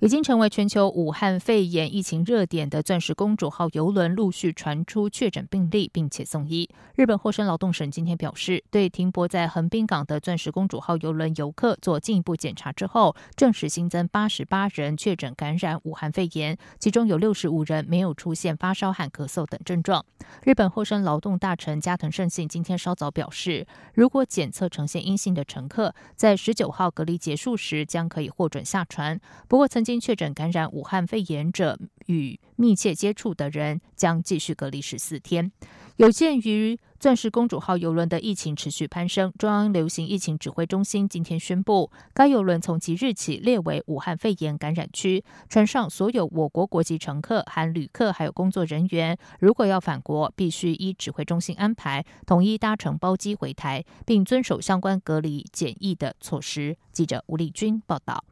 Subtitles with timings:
[0.00, 6.70] 已经成为全球武汉肺炎疫情热点的“钻石公主号”邮轮陆续传出确诊病例，并且送医。
[6.94, 20.06] 日本厚生劳动省今天表示，对停泊在横滨港的“钻石公主号”邮轮游客做进一步检查之后，证实新增八十八人确诊感染武汉肺炎，其中有六十五人没有出现发烧和咳嗽等症状。
[20.44, 29.20] 日本厚生劳动大臣加藤胜信今天稍早表示，如果检测呈现阴性的乘客，在十九号隔离结束时将可以获准下船。
[29.48, 31.78] 不过，曾经确诊感染武汉肺炎者
[32.08, 35.50] 与密切接触的人将继续隔离十四天。
[35.96, 45.24] 有鉴于钻石公主号邮轮的疫情持续攀升，中央流行疫情指挥中心今天宣布，该邮轮从即日起列为武汉肺炎感染区。
[45.48, 56.76] 船上所有我国国籍乘客、含旅客还有工作人员，如果要返国，必须依指挥中心安排，统一搭乘包机回台，并遵守相关隔离检疫的措施。
[56.92, 58.22] 记者吴丽君报道。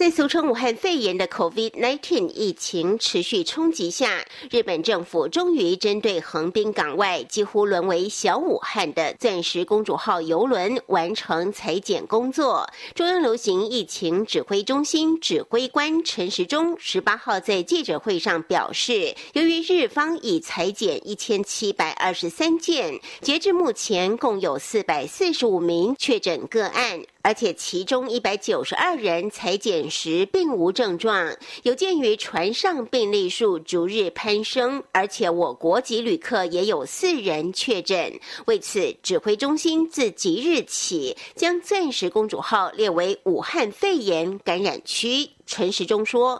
[0.00, 12.66] 在俗称武汉肺炎的 COVID-19 疫情持续冲击下，日本政府终于针对横滨港外几乎沦为小武汉的“钻石公主号”游轮完成裁剪工作。
[12.94, 27.02] 中央流行疫情指挥中心指挥官陈时中十八号在记者会上表示，由于日方已裁剪一千七百二十三件，截至目前共有四百四十五名确诊个案。
[27.22, 31.36] 而且其中一百九十二人裁剪时并无症状。
[31.62, 45.30] 有鉴于船上病例数逐日攀升，而且我国籍旅客也有四人确诊，为此指挥中心自即日起将“钻石公主号”列为武汉肺炎感染区。
[45.46, 46.36] 陈时中说：“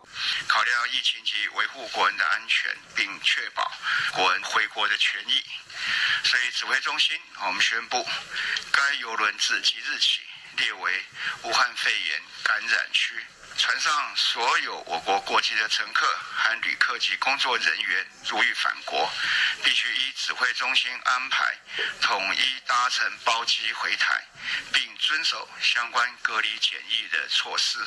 [0.46, 3.68] 考量疫情及维护国人的安全，并确保
[4.14, 5.32] 国人回国的权益，
[6.22, 7.96] 所以指挥中心我们宣布，
[8.70, 10.20] 该游轮自即日起。”
[10.56, 11.04] 列为
[11.42, 13.14] 武汉肺炎感染区，
[13.60, 19.06] 船上所有我国国籍的乘客、含旅客及工作人员，如欲返国，
[19.62, 21.44] 必须依指挥中心安排，
[22.00, 24.18] 统一搭乘包机回台，
[24.72, 27.78] 并遵守相关隔离检疫的措施。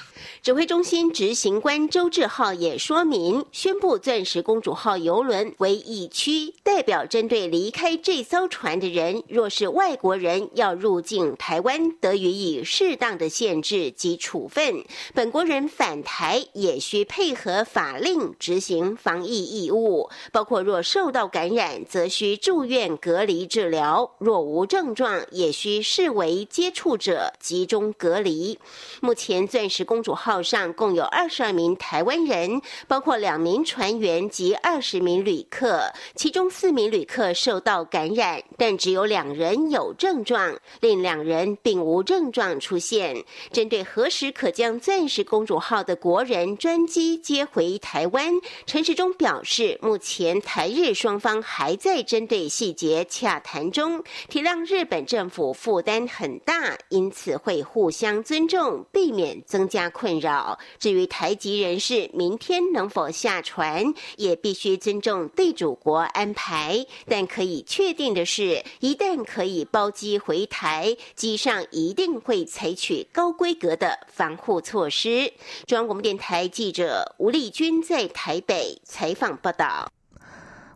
[0.43, 14.85] 指挥中心执行官周志浩也说明，宣布“钻石公主号”游轮为疫区，代表针对离开这艘船的人，若是外国人要入境台湾，得予以适当的限制及处分；
[15.15, 28.57] 本国人返台也需配合法令执行防疫义务，包括若受到感染，则需住院隔离治疗；若无症状，也需视为接触者集中隔离。
[29.01, 43.23] 目前“钻石公主号”上共有二十二名台湾人，包括两名船员及二十名旅客，其中四名旅客受到感染，但只有两人有症状，另两人并无症状出现。
[43.51, 48.33] 针对何时可将“钻石公主号”的国人专机接回台湾，
[48.65, 60.57] 陈时中表示，目前台日双方还在针对细节洽谈中，体谅日本政府负担很大，因此会互相尊重，避免增加困扰。
[60.79, 66.85] 至于台籍人士明天能否下船，也必须尊重地主国安排。
[67.07, 75.32] 但可以确定的是，一旦可以包机回台，机上一定会采取高规格的防护措施。
[75.65, 79.91] 中央广播电台记者吴丽君在台北采访报道。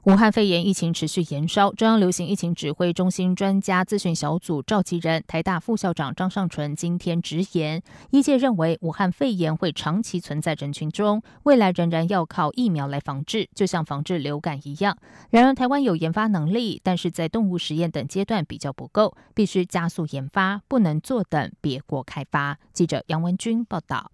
[0.03, 14.97] 武汉肺炎疫情持续延烧，中央流行疫情指挥中心专家咨询小组召集人、台大副校长张尚淳今天直言，医界认为武汉肺炎会长期存在人群中，未来仍然要靠疫苗来防治，就像防治流感一样。
[15.29, 22.57] 然而，台湾有研发能力，但是在动物实验等阶段比较不够，必须加速研发，不能坐等别国开发。
[22.71, 24.09] 记者杨文君报道。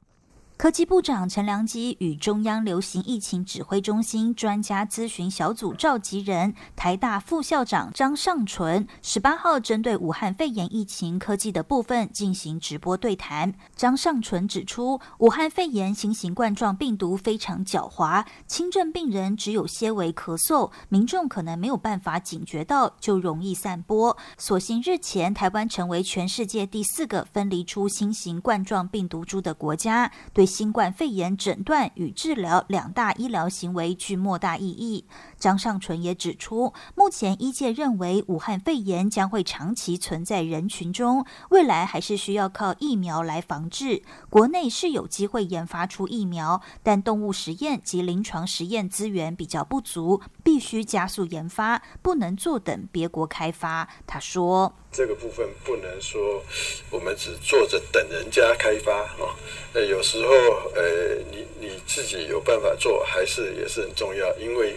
[0.64, 13.54] 科技部长陈良基与中央流行疫情指挥中心专家咨询小组召集人、台大副校长张尚纯十八号针对武汉肺炎疫情科技的部分进行直播对谈。
[13.76, 24.16] 张尚纯指出，武汉肺炎新型冠状病毒非常狡猾，轻症病人只有些微咳嗽，民众可能没有办法警觉到，就容易散播。
[24.38, 30.48] 所幸日前台湾成为全世界第四个分离出新型冠状病毒株的国家，对。
[30.54, 35.06] 新冠肺炎诊断与治疗两大医疗行为具莫大意义。
[35.40, 44.04] 张尚淳也指出，目前医界认为武汉肺炎将会长期存在人群中，未来还是需要靠疫苗来防治。
[44.30, 53.90] 国内是有机会研发出疫苗，但动物实验及临床实验资源比较不足，必须加速研发，不能坐等别国开发。
[54.06, 56.42] 他说：“这个部分不能说
[56.90, 59.36] 我们只坐着等人家开发啊，
[59.74, 60.32] 那，有时候
[60.76, 64.76] 呃，你你自己有办法做，还是也是很重要，因为。”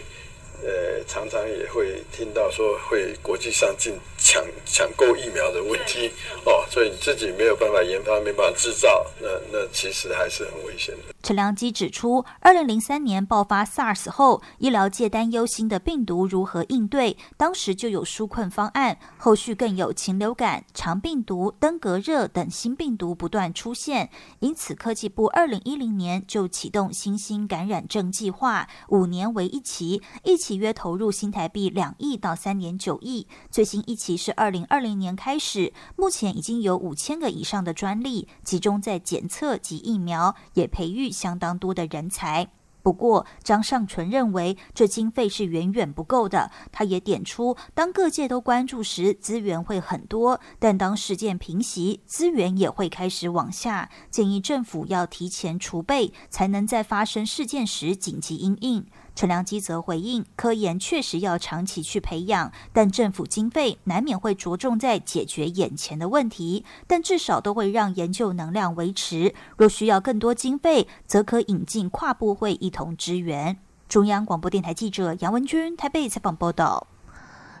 [0.63, 6.11] 呃，常常也会听到说会国际上进抢抢购疫苗的问题
[6.45, 11.13] 哦，所以你自己没有办法研发，没办法制造，那那其实还是很危险的。
[11.21, 18.97] 陈良基指出，二零零三年爆发 SARS 后，医疗界担忧新的病毒如何应对，当时就有纾困方案。
[19.17, 24.09] 后续更有禽流感、肠病毒、登革热等新病毒不断出现，
[24.39, 33.27] 因此科技部二零一零年就启动新兴感染症计划，五年为一期，一期契约投入新台币两亿到三点九亿。
[33.51, 41.11] 最新一期是二零二零年开始，目前已经有五千个以上的专利，集中在检测及疫苗，也培育。
[41.11, 42.47] 相当多的人才，
[42.81, 46.49] 不过张尚淳认为这经费是远远不够的。
[46.71, 53.89] 他也点出，当各界都关注时，资源会很多；但当事件平息，资源也会开始往下。
[54.09, 58.85] 建议政府要提前储备，才能在发生事件时紧急应应。
[59.17, 69.33] 陈良基则回应，科研确实要长期去培养，但政府经费难免会着重在解决眼前的问题，但至少都会让研究能量维持。
[69.57, 73.57] 若需要更多经费，则可引进跨部会一同支援。
[73.89, 76.85] 中央广播电台记者杨文君台北采访报道。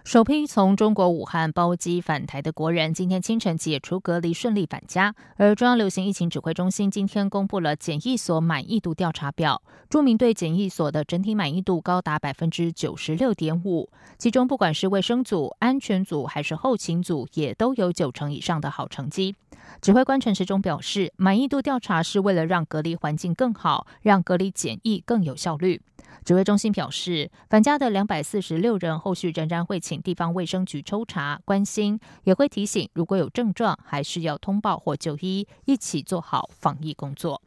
[0.07, 5.13] 首批从中国武汉包机返台的国人，今天清晨解除隔离，顺利返家。
[5.35, 19.35] 而中央流行疫情指挥中心今天公布了检疫所满意度调查表，著名对检疫所的整体满意度高达百分之九十六点五，其中不管是卫生组、安全组还是后勤组，也都有九成以上的好成绩。
[19.81, 25.81] 指挥官陈时中表示，满意度调查是为了让隔离环境更好，让隔离检疫更有效率。
[26.27, 37.41] 指挥中心表示，返家的两百四十六人后续仍然会请地方卫生局抽查、关心，也会提醒如果有症状，还是要通报或就医，一起做好防疫工作。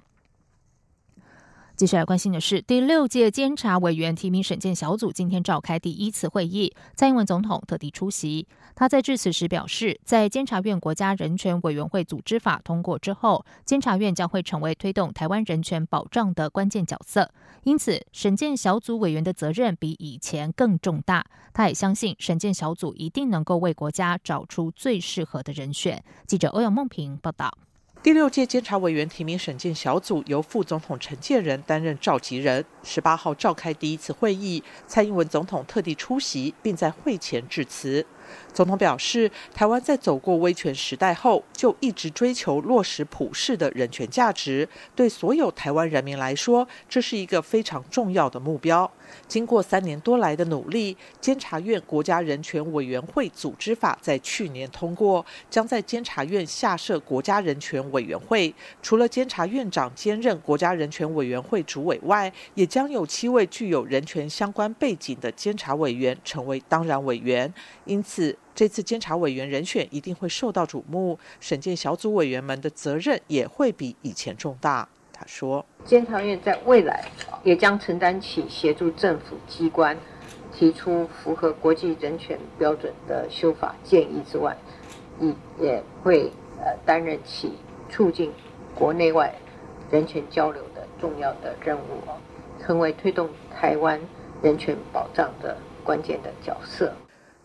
[1.80, 8.46] 接下来关心的是，第六届监察委员提名审荐小组今天召开第一次会议，蔡英文总统特地出席。
[8.74, 17.32] 他在致辞时表示，在监察院国家人权委员会组织法通过之后，监察院将会成为推动台湾人权保障的关键角色。
[17.62, 21.24] 因此，审荐小组委员的责任比以前更重大。
[21.54, 26.04] 他也相信，审荐小组一定能够为国家找出最适合的人选。
[26.26, 27.50] 记者欧阳梦平报道。
[28.02, 38.06] 第六届监察委员提名审荐小组由副总统陈建仁担任召集人，十八号召开第一次会议，蔡英文总统特地出席，并在会前致辞。
[38.52, 44.68] 总统表示，台湾在走过威权时代后，就一直追求落实普世的人权价值。
[44.94, 48.90] 对所有台湾人民来说，这是一个非常重要的目标。
[49.26, 58.54] 经过三年多来的努力，监察院国家人权委员会组织法在去年通过，将在监察院下设国家人权委员会。
[58.80, 67.52] 除了监察院长兼任国家人权委员会主委外，也将有七位具有人权相关背景的监察委员成为当然委员。
[67.86, 68.19] 因此，
[68.54, 74.88] 这次监察委员人选一定会受到瞩目，审荐小组委员们的责任也会比以前重大。
[75.12, 77.04] 他说，监察院在未来
[77.44, 79.96] 也将承担起协助政府机关
[80.52, 84.56] 提出符合国际人权标准的修法建议之外，
[85.20, 87.52] 也也会呃担任起
[87.90, 88.32] 促进
[88.74, 89.34] 国内外
[89.90, 92.00] 人权交流的重要的任务，
[92.62, 94.00] 成为推动台湾
[94.42, 96.92] 人权保障的关键的角色。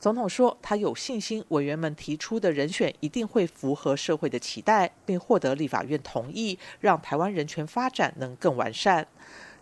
[0.05, 9.07] 总统说，他有信心委员们提出的人选一定会符合社会的期待，并获得立法院同意，让台湾人权发展能更完善。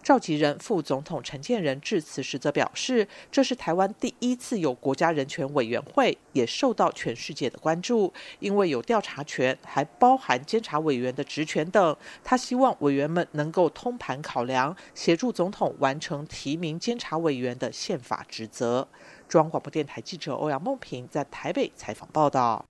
[0.01, 11.95] 召集人副总统陈建仁致辞时则表示，这是台湾第一次有国家人权委员会，也受到全世界的关注，因为有调查权，还包含监察委员的职权等。
[12.21, 18.85] 他希望委员们能够通盘考量，协助总统完成提名监察委员的宪法职责。
[19.33, 22.63] 中央广播电台记者欧阳梦平在台北采访报道。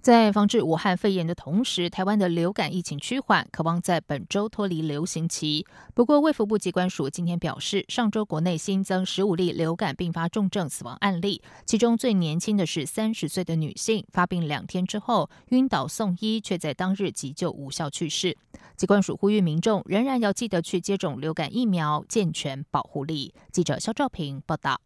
[0.00, 5.66] 在防治武汉肺炎的同时，台湾的流感疫情趋缓，渴望在本周脱离流行期。
[5.92, 18.38] 不过，卫福部机关署今天表示，上周国内新增十五例流感并发重症死亡案例，其中最年轻的是三十岁的女性，发病两天之后晕倒送医，却在当日急救无效去世。
[18.76, 23.34] 机关署呼吁民众仍然要记得去接种流感疫苗，健全保护力。
[23.50, 24.80] 记者肖兆平报道。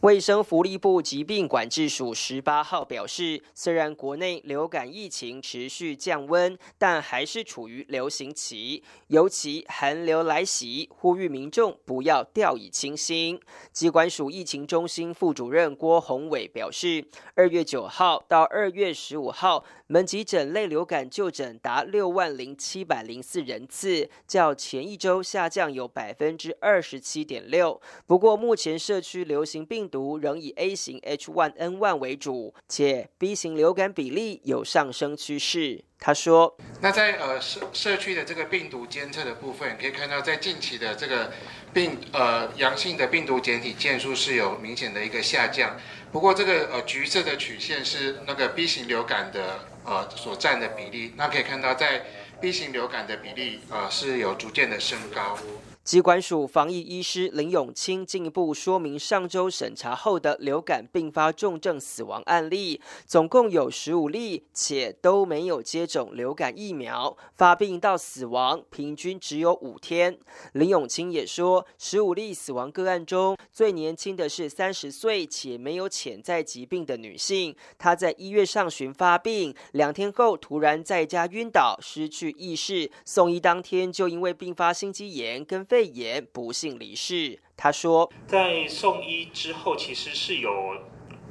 [0.00, 13.38] 卫生福利部疾病管制署十八号表示，虽然国内流感疫情持续降温，但还是处于流行期，尤其寒流来袭，呼吁民众不要掉以轻心。
[13.72, 27.78] 机关署疫情中心副主任郭宏伟表示，二月九号到二月十五号，门急诊类流感就诊达六万零七百零四人次，较前一周下降有百分之二十七点六。
[28.06, 35.84] 不过，目前社区流行病毒仍以 A 型 H1N1 为主，且 B 型流感比例有上升趋势。
[36.00, 41.32] 他说：“那在呃社社区的这个病毒监测的部分，可以看到在近期的这个
[41.72, 45.78] 病呃阳性的病毒检体件数是有明显的一个下降。
[46.10, 52.04] 不过这个呃橘色的曲线是那个 B 型流感的呃所占的比例，那可以看到在
[52.40, 55.38] B 型流感的比例呃是有逐渐的升高。”
[55.82, 70.18] 机关署防疫医师林永清进一步说明，上周审查后的流感并发重症死亡案例，总共有十五例，且都没有接种流感疫苗，发病到死亡平均只有五天。
[70.52, 85.86] 林永清也说，十五例死亡个案中，最年轻的是三十岁且没有潜在疾病的女性，她在一月上旬发病，两天后突然在家晕倒，失去意识，送医当天就因为并发心肌炎跟肺。
[85.90, 87.38] 炎不幸离世。
[87.56, 90.76] 他说，在送医之后，其实是有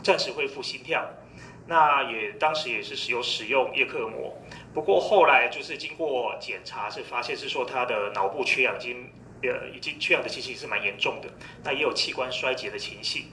[0.03, 1.09] 暂时恢复心跳，
[1.67, 4.37] 那也当时也是有使用叶克膜。
[4.73, 9.09] 不过后来就是经过检查，是发现是说他的脑部缺氧，已经
[9.43, 11.29] 呃已经缺氧的情形是蛮严重的，
[11.63, 13.27] 那也有器官衰竭的情形。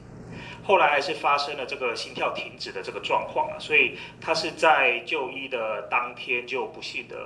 [0.64, 7.16] 后来还是发生了这个心跳停止的这个状况啊，所以他是在就医的当天就不幸的，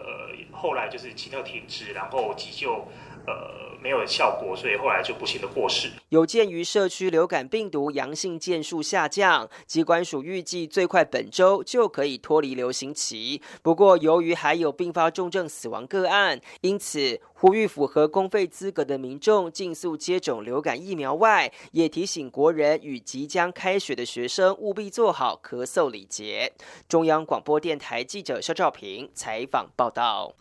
[0.53, 2.87] 后来就是心跳停止，然后急救。
[3.27, 5.91] 呃，没有效果，所以后来就不幸的过世。
[6.11, 13.41] 有鉴于社区流感病毒阳性件数下降，机关署预计最快本周就可以脱离流行期。
[13.63, 26.53] 不过，由于还有并发重症死亡个案，因此呼吁符合公费资格的民众尽速接种流感疫苗外，也提醒国人与即将开学的学生务必做好咳嗽礼节。
[26.89, 30.35] 中央广播电台记者肖照平采访报道。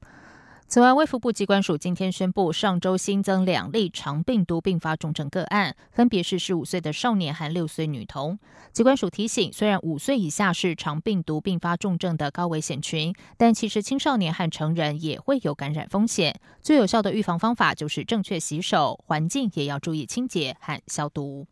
[0.69, 8.37] 此外，卫福部机关署今天宣布，上周新增两例肠病毒并发重症个案，分别是十五岁的少年和六岁女童。
[8.71, 16.39] 机关署提醒，虽然五岁以下是肠病毒并发重症的高危险群，但其实青少年和成人也会有感染风险。
[16.61, 21.47] 最有效的预防方法就是正确洗手，环境也要注意清洁和消毒。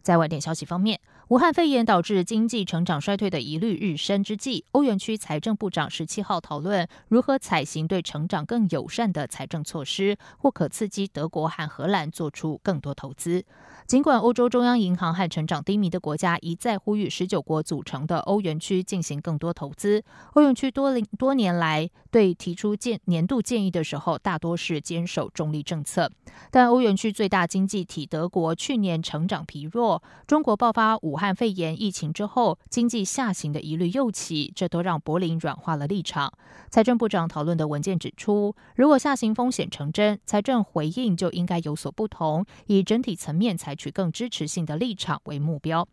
[0.00, 0.98] 在外电消息方面。
[1.32, 13.46] 武汉肺炎导致经济成长衰退的疑虑日深之际，欧元区财政部长十七号讨论如何采行对成长更友善的财政措施，或可刺激德国和荷兰做出更多投资。
[13.92, 26.10] 尽管欧洲中央银行和成长低迷的国家一再呼吁十九国组成的欧元区进行更多投资，欧元区多多年来对提出建年度建议的时候，大多是坚守中立政策。
[26.50, 36.32] 但欧元区最大经济体德国去年成长疲弱，中国爆发武汉肺炎疫情之后，经济下行的疑虑又起，这都让柏林软化了立场。
[36.70, 45.86] 财政部长讨论的文件指出，如果下行风险成真，财政回应就应该有所不同，以整体层面采取取更支持性的立场为目标。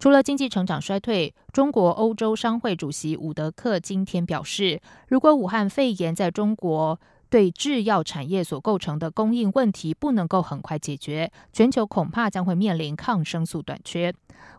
[0.00, 6.98] 除了经济成长衰退，中国欧洲商会主席伍德克今天表示，如果武汉肺炎在中国
[7.28, 14.12] 对制药产业所构成的供应问题不能够很快解决，全球恐怕将会面临抗生素短缺。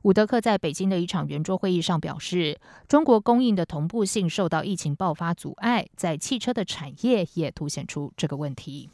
[0.03, 8.89] 伍德克在北京的一场圆桌会议上表示，中国供应的同步性受到疫情爆发阻碍，在汽车的产业也凸显出这个问题。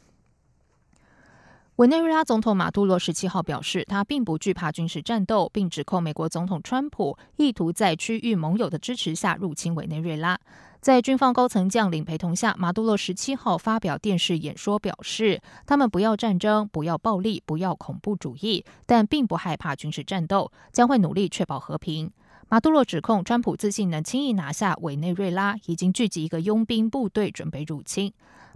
[1.77, 10.39] 委内瑞拉总统马杜罗十七号表示，他并不惧怕军事战斗，并指控美国总统川普意图在区域盟友的支持下入侵委内瑞拉。
[10.79, 22.11] 在军方高层将领陪同下，马杜罗十七号发表电视演说，表示他们不要战争，不要暴力，不要恐怖主义，但并不害怕军事战斗，将会努力确保和平。
[22.49, 28.13] 马杜罗指控川普自信能轻易拿下委内瑞拉，已经聚集一个佣兵部队准备入侵。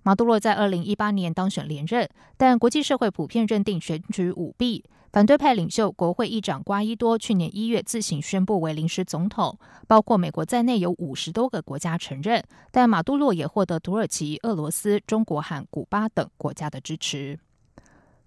[0.07, 4.85] 马杜罗在二零一八年当选连任，但国际社会普遍认定选举舞弊。
[5.11, 17.37] 反对派领袖国会议长瓜伊多去年一月自行宣布为临时总统，包括美国在内有五十多个国家承认，但马杜洛也获得土耳其、俄罗斯、中国和古巴等国家的支持。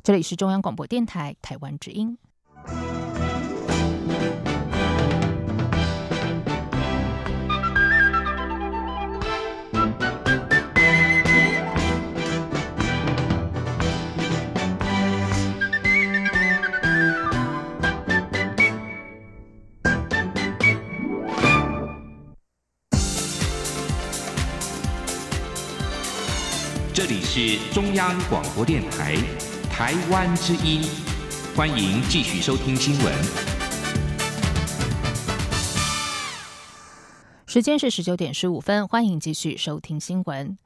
[0.03, 2.19] 这里是中央广播电台台湾之音。
[27.01, 29.17] 这里是中央广播电台
[29.71, 30.83] 台湾之音，
[31.57, 33.15] 欢迎继续收听新闻。
[37.47, 40.59] 时间是十九点十五分，欢迎继续收听新闻。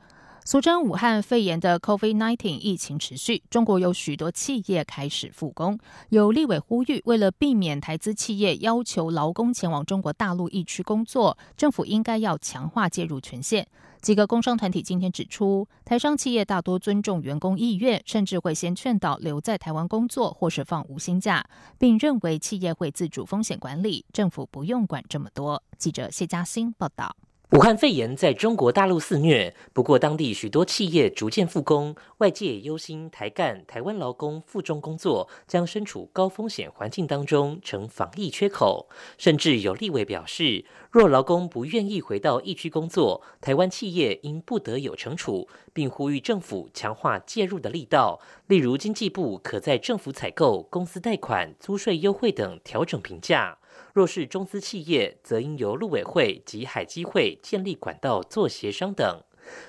[0.44, 5.78] 俗称武汉肺炎的 COVID-19 疫情持续，中国有许多企业开始复工。
[6.08, 13.68] 有立委呼吁，为了避免台资企业要求劳工前往中国大陆疫区工作，政府应该要强化介入权限。
[14.04, 21.42] 几个工商团体今天指出，台商企业大多尊重员工意愿，甚至会先劝导留在台湾工作或是放无薪假，
[21.78, 25.62] 并认为企业会自主风险管理，政府不用管这么多。
[25.78, 27.16] 记者谢嘉欣报道。
[27.50, 38.88] 武汉肺炎在中国大陆肆虐，不过当地许多企业逐渐复工，外界忧心台干台湾劳工赴中工作将身处高风险环境当中，成防疫缺口。
[39.18, 53.58] 甚至有立委表示，若劳工不愿意回到疫区工作，台湾企业应不得有惩处，并呼吁政府强化介入的力道，例如经济部可在政府采购、公司贷款、租税优惠等调整评价。
[53.92, 59.22] 若是中资企业，则应由陆委会及海基会建立管道做协商等。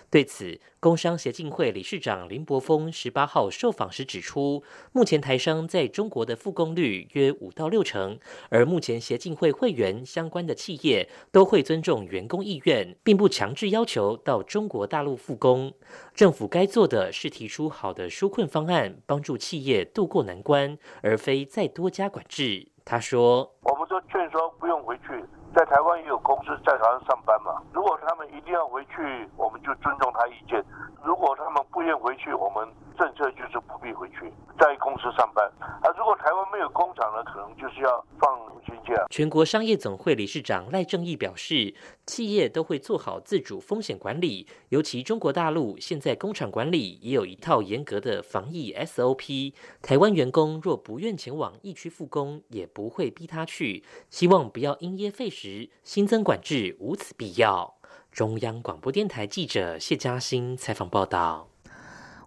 [0.09, 8.17] 对此，工商协进会理事长林柏峰十八号受访时指出，目前台商在中国的复工率约五到六成，
[8.49, 15.73] 而目前协进会会员相关的企业都会尊重员工意愿，并不强制要求到中国大陆复工。
[16.13, 22.69] 政府该做的是提出好的纾困方案，帮助企业渡过难关，而非再多加管制。
[22.85, 25.25] 他说：“我们都劝说不用回去，
[25.55, 27.59] 在台湾也有公司在台湾上班嘛。
[27.73, 30.61] 如果他们一定要回去，我们就尊重他意见；
[31.03, 35.43] 如果他们不愿回去，我们政策就是不必回去，在公司上班。
[35.59, 38.34] 啊，如果台湾没有工厂呢，可能就是要放。”
[39.09, 41.73] 全国商业总会理事长赖正义表示。
[42.05, 49.53] 企业都会做好自主风险管理，尤其中国大陆现在工厂管理也有一套严格的防疫 SOP。
[49.81, 53.83] 台湾员工若不愿前往疫区复工，也不会逼他去。
[54.11, 57.75] 希望不要因噎废食，新增管制无此必要。
[58.11, 61.49] 中央广播电台记者谢嘉欣采访报道。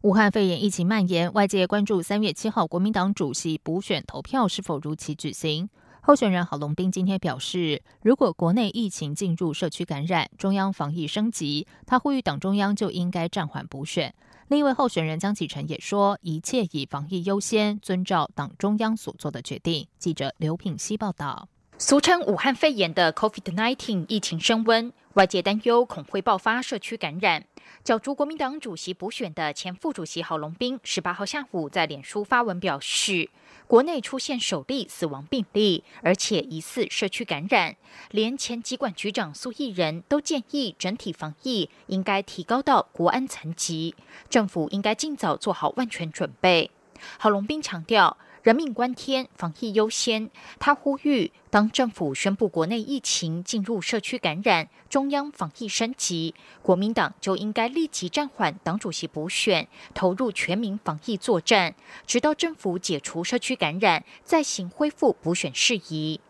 [0.02, 5.70] 武汉肺炎疫情蔓延，外界关注三月七号国民党主席补选投票是否如期举行。
[6.00, 14.14] 候选人郝龙斌今天表示，如果国内疫情进入社区感染，中央防疫升级，他呼吁党中央就应该暂缓补选。
[14.48, 19.86] 另一位候选人江启臣也说，一切以防疫优先，遵照党中央所做的决定。
[19.98, 21.48] 记者刘品希报道。
[21.80, 27.44] 俗称武汉肺炎的 COVID-19 疫情升温，外界担忧恐会爆发社区感染。
[27.84, 33.30] 角逐国民党主席补选的前副主席郝龙斌，十八号下午在脸书发文表示。
[33.68, 37.76] 国内出现首例死亡病例，而且疑似社区感染，
[38.10, 43.94] 连前机管局长苏益仁都建议整体防疫应该提高到国安层级，
[44.28, 46.72] 政府应该尽早做好万全准备。
[47.20, 48.16] 郝龙斌强调。
[48.42, 50.30] 人命关天，防疫优先。
[50.58, 61.74] 他呼吁，当政府宣布国内疫情进入社区感染，中央防疫升级，国民党就应该立即暂缓党主席补选，投入全民防疫作战，
[62.06, 66.20] 直到政府解除社区感染，再行恢复补选事宜。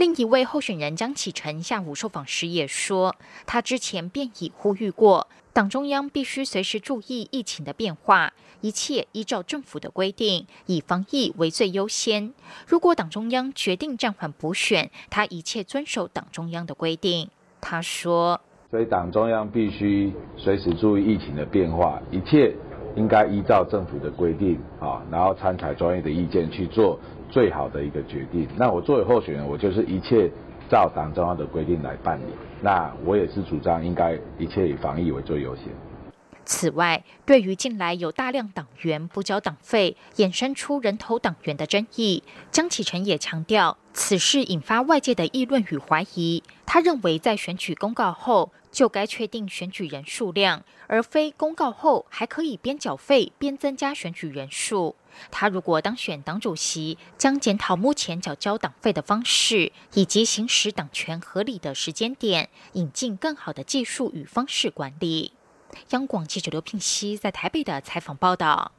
[0.00, 8.32] 另一位候选人江启臣下午受访时也说，他之前便已呼吁过，党中央必须随时注意疫情的变化。
[8.62, 12.32] 一切依照政府的规定，以防疫为最优先。
[12.66, 17.28] 如果党中央决定暂缓补选，他一切遵守党中央的规定。
[17.60, 18.40] 他说
[18.72, 22.56] ：“所以党中央必须随时注意疫情的变化，一切
[22.96, 26.98] 应该依照政府的规定啊，然后参采专业的意见去做
[27.30, 28.48] 最好的一个决定。
[28.56, 30.30] 那我作为候选人，我就是一切
[30.68, 32.24] 照党中央的规定来办理。
[32.60, 35.64] 那我也是主张应该一切以防疫为最优先。”
[36.44, 46.42] 此外，对于近来有大量党员不交党费，衍生出人头党员的争议，江启臣也强调，此事引发外界的议论与怀疑。
[46.66, 54.96] 他认为，在选举公告后就该确定选举人数量，而非公告后还可以边缴费边增加选举人数。
[55.30, 65.32] 他如果当选党主席，将检讨目前缴交党费的方式，以及行使党权合理的时间点，引进更好的技术与方式管理。
[65.90, 68.72] 央广记者刘聘熙在台北的采访报道。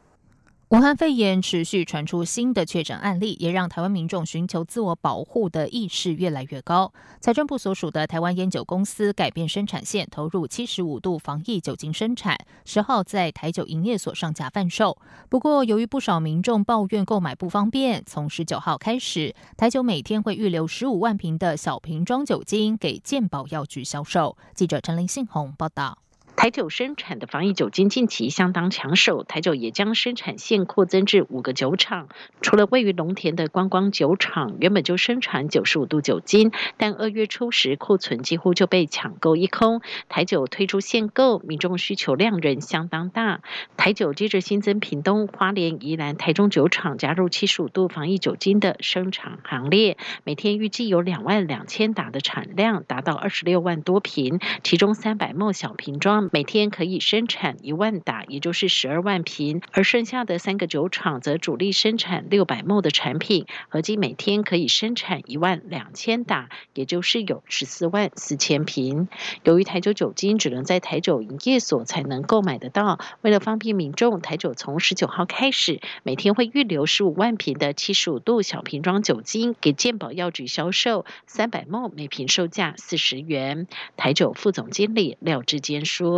[0.72, 6.94] 武汉肺炎持续传出新的确诊案例，也让台湾民众寻求自我保护的意识越来越高。
[7.20, 14.98] 财政部所属的台湾烟酒公司改变生产线，投入七十五度防疫酒精生产，十号在台酒营业所上架贩售。
[15.28, 24.38] 不过，由于不少民众抱怨购买不方便，从十九号开始，台酒每天会预留十五万瓶的小瓶装酒精给健保药局销售。
[24.56, 25.98] 记者陈林信宏报道。
[26.42, 32.08] 台酒生产的防疫酒精近期相当抢手，台酒也将生产线扩增至五个酒厂。
[32.42, 39.84] 除了位于龙田的观光酒厂，原本就生产九十五度酒精，但二月初时库存几乎就被抢购一空。
[40.10, 43.42] 台酒推出限购，民众需求量仍相当大。
[43.78, 56.31] 台酒接着新增屏东、花莲、宜兰、台中酒厂加入七十五度防疫酒精的生产行列，每天预计有两万两千打的产量，达到二十六万多瓶，其中三百沫小瓶装。
[56.34, 69.10] 每天可以生产一万打，也就是十二万瓶，而剩下的三个酒厂则主力生产六百亩的产品，合计每天可以生产一万两千打，也就是有十四万四千瓶。
[69.44, 83.68] 由于台酒酒精只能在台酒营业所才能购买得到，为了方便民众，台酒从十九号开始，每天会预留十五万瓶的七十五度小瓶装酒精给健保药局销售，三百亩每瓶售价四十元。
[83.98, 86.11] 台酒副总经理廖志坚说。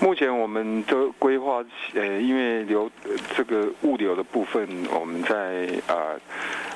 [0.00, 2.90] 目前我们的规划，呃，因为流
[3.36, 6.14] 这个物流的部分，我们在啊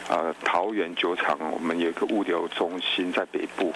[0.08, 3.72] 啊桃园酒厂，我们有一个物流中心在北部。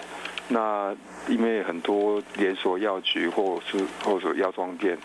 [0.51, 0.93] 那
[1.27, 4.97] 因为很多连锁药局或是或者药妆店，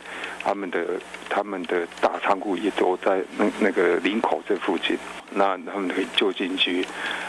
[0.42, 0.98] 他们的
[1.28, 4.96] 他们的大仓库也都在那那个林口这附近，
[5.34, 6.86] 那他们可以就近去，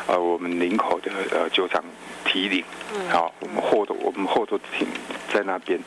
[0.08, 1.84] 呃，我们林口的呃酒厂
[2.24, 2.64] 提领，
[3.10, 4.88] 好，我们货都我们货都停
[5.34, 5.80] 在那边，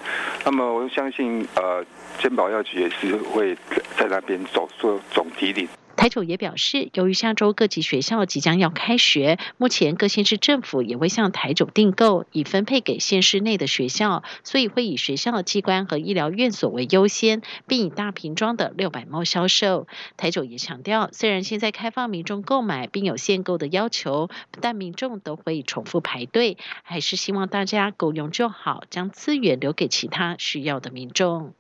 [0.45, 1.85] 那么我相信呃，
[2.21, 3.57] 健保药局也是会
[3.97, 5.69] 在那边走做总提领。
[5.99, 19.89] 台酒也表示，由于下周各级学校即将要开学，目前各县市政府也会向台酒订购，以分配给县市内的学校，所以会以学校的机关和医疗院所为优先，并以大瓶装的六百毛销售。
[20.17, 24.31] 台酒也强调，虽然现在开放民众购买，并有限购的要求，
[24.61, 31.55] 但民众都会重复排队，还是希望大家够用就好，将资源留给其他需要的民众。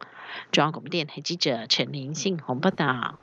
[0.52, 3.18] 中央广播电台记者陈林信宏报道。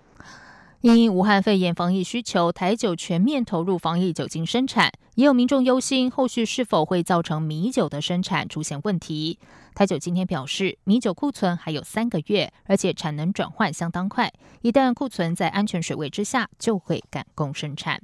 [0.93, 9.39] 因武汉肺炎防疫需求，台酒全面投入防疫酒精生产，也有民众忧心后续是否会造成米酒的生产出现问题。
[9.73, 17.99] 台酒今天表示，米酒库存还有三个月，而且产能转换相当快，一旦库存在安全水位之下，就会赶工生产。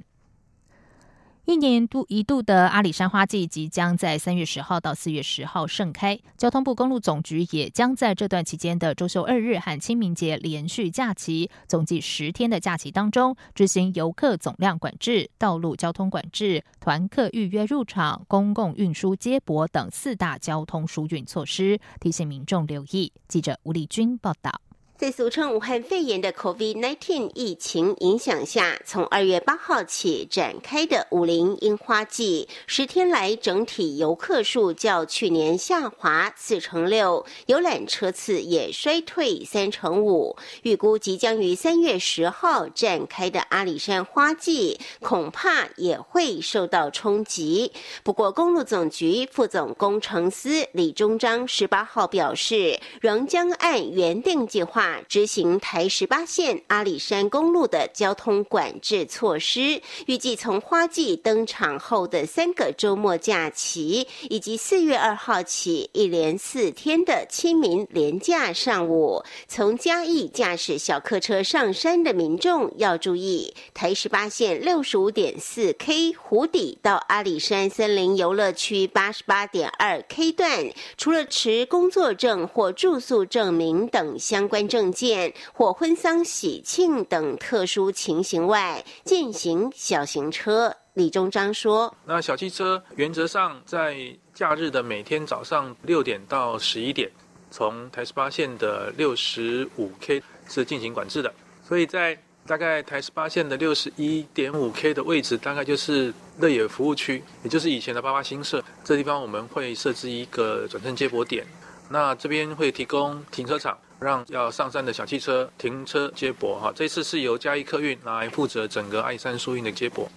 [1.44, 6.16] 一年度一度的阿里山花季即将在三月十号到四月十号盛开。
[6.38, 23.12] 交通部公路总局也将在这段期间的周休二日和清明节连续假期，总计十天的假期当中，执行游客总量管制、道路交通管制、团客预约入场、公共运输接驳等四大交通疏运措施，提醒民众留意。
[23.26, 24.60] 记者吴丽君报道。
[25.02, 40.36] 在俗称武汉肺炎的 COVID-19 疫情影响下，从二月八号起展开的武林樱花季，十天来整体游客数较去年下滑四成六，游览车次也衰退三成五。
[40.62, 47.72] 预估即将于三月十号展开的阿里山花季，恐怕也会受到冲击。
[48.04, 54.91] 不过，公路总局副总工程师李忠章十八号表示，仍将按原定计划。
[55.08, 84.92] 执行台十八线阿里山公路的交通管制措施，预计从花季登场后的三个周末假期，以及四月二号起一连四天的清明连假上午，从嘉义驾驶小客车上山的民众要注意，台十八线六十五点四 K 湖底到阿里山森林游乐区八十八点二 K 段，除了持工作证或住宿证明等相关证。
[84.92, 90.76] 件或婚丧喜庆等特殊情形外，进行小型车。
[90.94, 93.96] 李忠章说：“那小汽车原则上在
[94.34, 97.10] 假日的每天早上六点到十一点，
[97.50, 101.32] 从台十八线的六十五 K 是进行管制的。
[101.66, 108.62] 所以在大概台十八线的六十一点五 K 的位置，大概就是乐野服务区，也就是以前的八八新社。
[108.84, 111.46] 这地方我们会设置一个转乘接驳点，
[111.88, 113.78] 那这边会提供停车场。
[114.02, 120.08] 让要上山的小汽车停车接驳哈，这次是由嘉义客运来负责整个爱山疏运的接驳。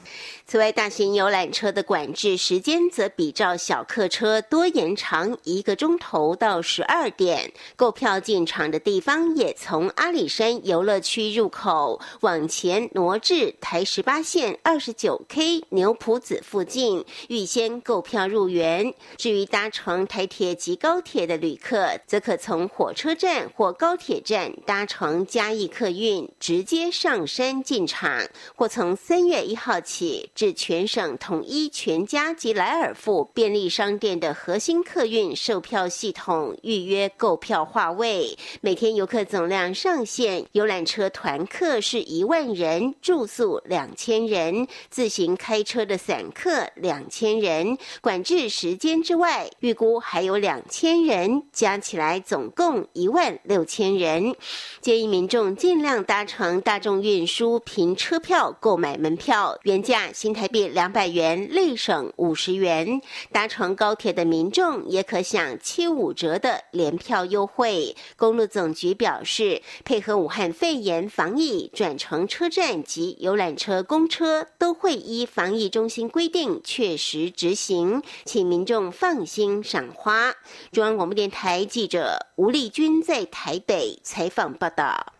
[0.47, 7.51] 此外，大型游览车的管制时间则比照小客车多延长一个钟头到十二点。
[7.75, 18.93] 购票进场的地方也从阿里山游乐区入口往前挪至台十八线二十九 K 牛埔子附近，预先购票入园。
[19.17, 38.37] 至于搭乘台铁及高铁的旅客，则可从火车站或高铁站搭乘嘉义客运直接上山进场，或从三月一号起至全省统一全家及莱尔富便利商店的核心客运售票系统预约购票划位。
[38.61, 47.77] 每天游客总量上限，游览车团客是一万人，住宿两千人，自行开车的散客两千人。
[47.99, 53.64] 管制时间之外，预估还有两千人，加起来总共一万六。
[53.65, 54.35] 千人，
[54.79, 63.01] 建议民众尽量搭乘大众运输，凭车票购买门票，原价新台币两百元，内省五十元。
[63.31, 67.95] 搭乘高铁的民众也可享七五折的联票优惠。
[68.15, 80.33] 公路总局表示，配合武汉肺炎防疫，转乘车站及游览车、公车都会依防疫中心规定确实执行，请民众放心赏花。
[80.71, 83.54] 中央广播电台记者吴丽君在台。
[83.55, 85.13] 台北采访报道，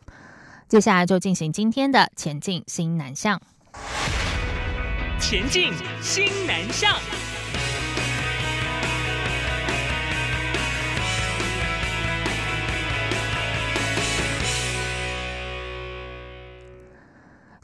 [0.67, 3.41] 接下来就进行今天的前进新南向。
[5.21, 5.71] 前进
[6.01, 6.93] 新南向。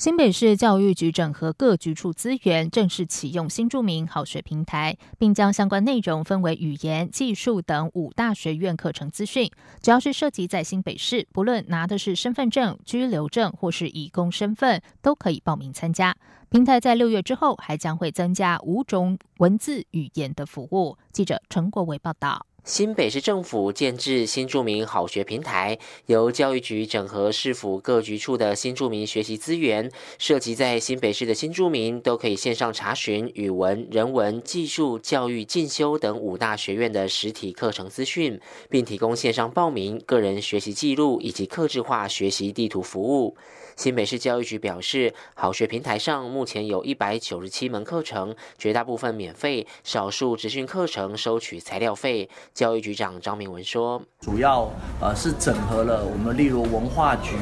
[0.01, 9.51] 新北市教育局整合各局处资源，正式启用新著名好学平台，并将相关内容分为语言、技术等五大学院课程资讯。
[9.79, 16.17] 只要是涉及在新北市，不论拿的是身份证、居留证或是以工身份，都可以报名参加。
[16.49, 20.97] 平台在六月之后还将会增加五种文字语言的服务。
[21.11, 22.47] 记者陈国伟报道。
[22.63, 43.35] 新北市政府建制新著名好学平台，由教育局整合市府各局处的新著名学习资源，涉及在新北市的新著名都可以线上查询语文、人文、技术、教育进修等五大学院的实体课程资讯，并提供线上报名、个人学习记录以及客制化学习地图服务。
[43.77, 52.29] 新北市教育局表示，好学平台上目前有一百九十七门课程，绝大部分免费，少数职训课程收取材料费。
[52.53, 57.35] 教育局长张明文说：“主要呃是整合了我们例如文化局、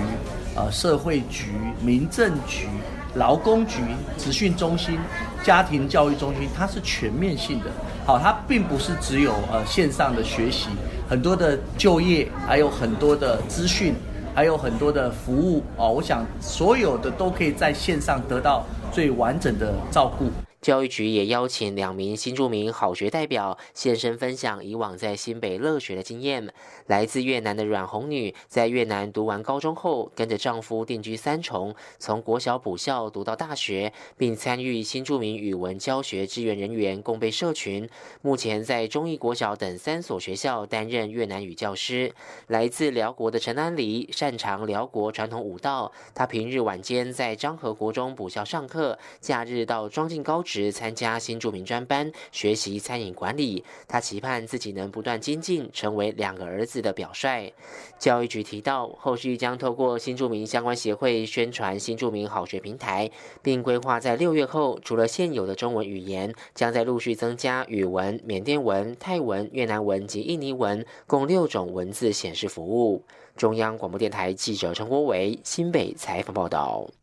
[0.55, 2.67] 呃社会局、民政局、
[3.15, 3.81] 劳工局、
[4.17, 4.99] 职训中心、
[5.43, 7.65] 家庭教育中心，它是全面性的。
[8.05, 10.69] 好，它并不是只有呃线上的学习，
[11.09, 13.93] 很多的就业，还有很多的资讯。”
[14.35, 20.29] 还有很多的服务哦，我想所有的都可以在线上得到最完整的照顾。
[20.61, 26.53] 教育局也邀请两名新著名好学代表现身分享以往在新北乐学的经验。
[26.87, 37.89] 来自越南的阮红女在越南读完高中后，跟着丈夫定居三重，从国小补校读到大学，并参与新著名语文教学支援人员，共备社群。
[38.21, 42.13] 目前在中义国小等三所学校担任越南语教师。
[42.47, 50.43] 来自辽国的陈安黎擅长辽国传统舞蹈，他平日晚间在漳河国中补校上课，假日到庄敬高。
[50.49, 57.53] 时参加新著名专班学习餐饮管理，他期盼自己能不断精进，成为两个儿子的表率。
[57.99, 63.11] 教育局提到，后续将透过新著名相关协会宣传新著名好学平台，
[63.43, 73.03] 并规划在六月后，除了现有的中文语言，将在陆续增加语文、缅甸文、泰文、越南文及印尼文，共六种文字显示服务。
[73.35, 76.98] 中央广播电台记者陈国伟新北采访报道。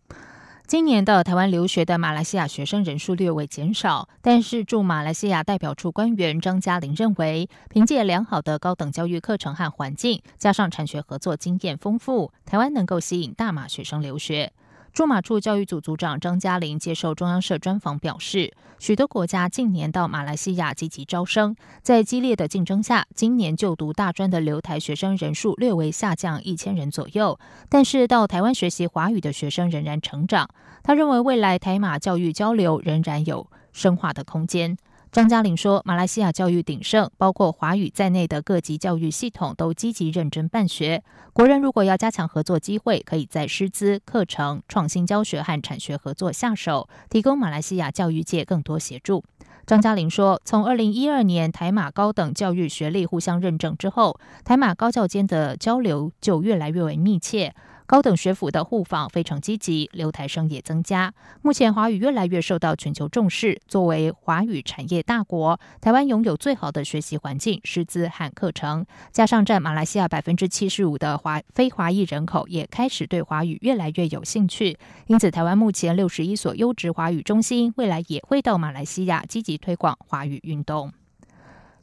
[0.67, 14.53] 今年的台湾留学的马来西亚学生人数略微减少，但是驻马来西亚代表处官员张嘉玲认为，凭借良好的高等教育课程和环境，加上产学合作经验丰富，台湾能够吸引大马学生留学。
[14.97, 30.49] 驻马处教育组组长张嘉玲接受中央社专访表示，许多国家近年到马来西亚积极招生，在激烈的竞争下，今年就读大专的留台学生人数略微下降一千人左右，但是到台湾学习华语的学生仍然成长。
[30.83, 34.79] 他认为未来台马教育交流仍然有深化的空间。
[35.13, 41.03] 张嘉玲说，马来西亚教育鼎盛，包括华语在内的各级教育系统都积极认真办学。
[41.33, 49.25] 国人如果要加强合作机会，可以在师资、课程、创新教学和产学合作下手，提供马来西亚教育界更多协助。
[49.65, 57.55] 张嘉玲说，从二零一二年台马高等教育学历互相认证之后，台马高教间的交流就越来越为密切。
[57.87, 61.15] 高等学府的互访非常积极，留台生也增加。
[61.41, 63.61] 目前华语越来越受到全球重视。
[63.69, 74.77] 作为华语产业大国，台湾拥有最好的学习环境、师资和课程，加上占马来西亚百分之七十五的华非华裔人口，也开始对华语越来越有兴趣。
[75.07, 80.93] 因此，台湾目前六十一所优质华语中心，未来也会到马来西亚积极推广华语运动。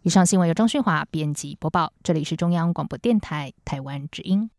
[0.02, 4.50] 以上新闻由张旭华编辑播报，这里是中央广播电台台湾之音。